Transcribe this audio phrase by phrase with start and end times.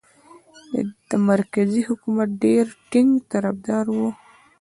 [1.09, 4.09] د مرکزي حکومت ډېر ټینګ طرفدار وو.